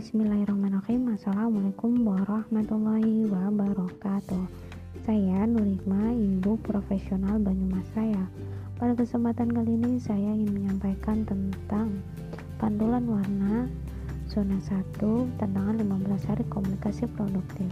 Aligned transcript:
Bismillahirrahmanirrahim. 0.00 1.12
Assalamualaikum 1.12 1.92
warahmatullahi 2.08 3.28
wabarakatuh. 3.28 4.48
Saya 5.04 5.44
Nurikma, 5.44 6.16
ibu 6.16 6.56
profesional 6.64 7.36
Banyumas 7.36 7.84
Raya. 7.92 8.24
Pada 8.80 8.96
kesempatan 8.96 9.52
kali 9.52 9.76
ini 9.76 10.00
saya 10.00 10.32
ingin 10.32 10.56
menyampaikan 10.56 11.28
tentang 11.28 12.00
Pandulan 12.56 13.04
warna 13.12 13.68
Zona 14.24 14.56
1 14.72 15.04
Tantangan 15.36 15.76
15 15.84 16.28
hari 16.32 16.48
komunikasi 16.48 17.04
produktif. 17.12 17.68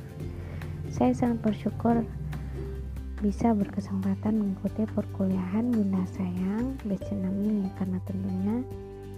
Saya 0.92 1.16
sangat 1.16 1.40
bersyukur 1.40 2.04
bisa 3.24 3.56
berkesempatan 3.56 4.36
mengikuti 4.36 4.84
perkuliahan 4.84 5.72
Bunda 5.72 6.04
Sayang 6.12 6.76
Batch 6.84 7.08
6 7.08 7.24
ini 7.24 7.72
karena 7.80 7.96
tentunya 8.04 8.56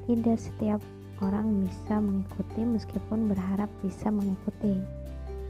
tidak 0.06 0.38
setiap 0.38 0.78
orang 1.20 1.64
bisa 1.64 2.00
mengikuti 2.00 2.60
meskipun 2.64 3.28
berharap 3.28 3.68
bisa 3.84 4.08
mengikuti. 4.08 4.80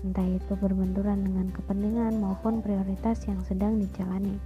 Entah 0.01 0.27
itu 0.27 0.53
berbenturan 0.57 1.23
dengan 1.23 1.53
kepentingan 1.53 2.19
maupun 2.19 2.65
prioritas 2.65 3.23
yang 3.29 3.39
sedang 3.45 3.77
dijalani. 3.79 4.41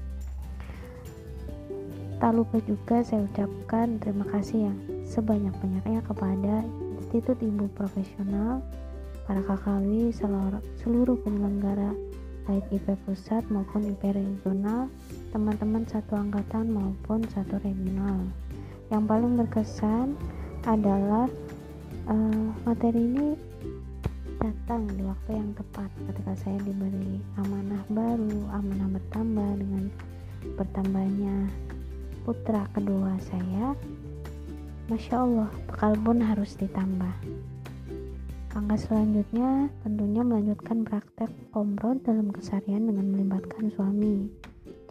Tak 2.18 2.32
lupa 2.34 2.56
juga 2.64 3.04
saya 3.04 3.26
ucapkan 3.28 4.00
terima 4.00 4.24
kasih 4.32 4.70
yang 4.70 4.78
sebanyak-banyaknya 5.04 6.00
kepada 6.08 6.64
Institut 7.02 7.36
Ibu 7.38 7.68
Profesional 7.76 8.64
para 9.28 9.44
KKW 9.44 10.12
seluruh 10.80 11.16
penyelenggara 11.20 11.92
baik 12.44 12.64
IP 12.76 12.92
pusat 13.08 13.40
maupun 13.48 13.88
IP 13.88 14.12
regional 14.12 14.92
teman-teman 15.32 15.88
satu 15.88 16.16
angkatan 16.16 16.68
maupun 16.68 17.24
satu 17.32 17.56
regional. 17.64 18.20
Yang 18.92 19.04
paling 19.08 19.32
berkesan 19.40 20.06
adalah 20.64 21.28
uh, 22.08 22.48
materi 22.64 23.04
ini 23.04 23.36
datang 24.40 24.88
di 24.92 25.04
waktu 25.04 25.36
yang 25.36 25.52
tepat 25.56 25.88
ketika 26.08 26.32
saya 26.40 26.58
diberi 26.64 27.20
amanah 27.40 27.84
baru, 27.92 28.48
amanah 28.52 28.88
bertambah 28.96 29.50
dengan 29.60 29.84
bertambahnya 30.56 31.36
putra 32.24 32.64
kedua 32.72 33.16
saya. 33.20 33.76
Masya 34.88 35.16
Allah, 35.16 35.48
bekal 35.64 35.96
pun 35.96 36.20
harus 36.20 36.56
ditambah. 36.60 37.14
Langkah 38.52 38.78
selanjutnya 38.78 39.72
tentunya 39.80 40.20
melanjutkan 40.20 40.84
praktek 40.84 41.32
komro 41.56 41.96
dalam 42.04 42.28
keseharian 42.28 42.92
dengan 42.92 43.16
melibatkan 43.16 43.72
suami. 43.72 44.28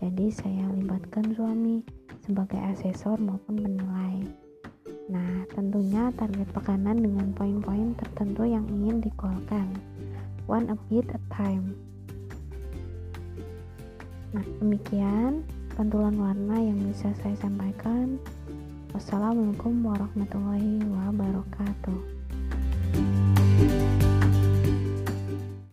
Jadi 0.02 0.34
saya 0.34 0.66
libatkan 0.74 1.32
suami 1.38 1.86
sebagai 2.26 2.58
asesor 2.74 3.22
maupun 3.22 3.62
penilai. 3.62 4.43
Tentunya 5.54 6.10
target 6.18 6.50
pekanan 6.50 6.98
dengan 7.06 7.30
poin-poin 7.38 7.94
tertentu 7.94 8.42
yang 8.42 8.66
ingin 8.66 9.06
dikolkan. 9.06 9.70
One 10.50 10.74
a 10.74 10.78
bit 10.90 11.06
at 11.14 11.22
time. 11.30 11.78
Nah, 14.34 14.42
demikian 14.58 15.46
pantulan 15.78 16.18
warna 16.18 16.58
yang 16.58 16.82
bisa 16.90 17.14
saya 17.22 17.38
sampaikan. 17.38 18.18
Wassalamualaikum 18.98 19.86
warahmatullahi 19.86 20.82
wabarakatuh. 20.90 22.23